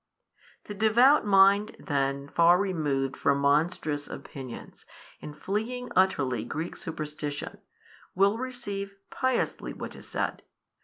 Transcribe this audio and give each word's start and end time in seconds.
The 0.63 0.73
devout 0.73 1.27
mind, 1.27 1.75
then, 1.79 2.27
far 2.29 2.57
removed 2.57 3.15
from 3.15 3.37
monstrous 3.37 4.07
opinions, 4.07 4.83
and 5.21 5.37
fleeing 5.39 5.91
utterly 5.95 6.43
Greek 6.43 6.75
superstition, 6.75 7.59
will 8.15 8.39
receive 8.39 8.95
piously 9.11 9.73
what 9.73 9.95
is 9.95 10.07
said. 10.07 10.41